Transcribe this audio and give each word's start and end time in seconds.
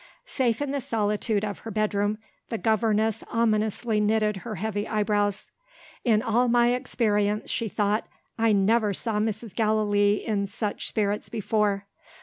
Safe 0.25 0.59
in 0.63 0.71
the 0.71 0.81
solitude 0.81 1.43
of 1.45 1.59
her 1.59 1.69
bedroom, 1.69 2.17
the 2.49 2.57
governess 2.57 3.23
ominously 3.31 3.99
knitted 3.99 4.37
her 4.37 4.55
heavy 4.55 4.87
eyebrows. 4.87 5.51
"In 6.03 6.23
all 6.23 6.47
my 6.47 6.69
experience," 6.73 7.51
she 7.51 7.69
thought, 7.69 8.07
"I 8.35 8.51
never 8.51 8.95
saw 8.95 9.19
Mrs. 9.19 9.53
Gallilee 9.55 10.15
in 10.25 10.47
such 10.47 10.87
spirits 10.87 11.29
before. 11.29 11.85